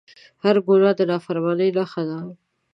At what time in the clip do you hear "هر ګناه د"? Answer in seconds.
0.43-1.01